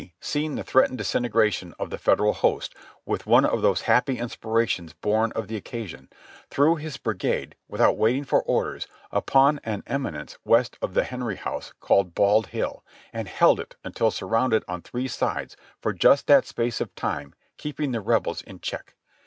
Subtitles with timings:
[0.19, 2.73] seeing the threatened disintegration of the Federal host,
[3.05, 6.09] with one of those happy inspirations born of the occasion,
[6.49, 11.71] threw his brigade, without waiting for orders, upon an eminence west of the Henry House
[11.79, 12.83] called Bald Hill,
[13.13, 17.91] and held it until surrounded on three sides, for just that space of time keeping
[17.91, 18.95] the Rebels in check.